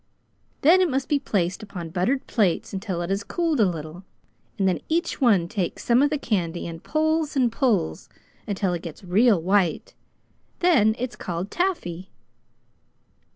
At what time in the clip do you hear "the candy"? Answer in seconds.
6.09-6.65